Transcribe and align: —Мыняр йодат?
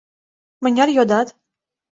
—Мыняр 0.63 0.89
йодат? 0.97 1.27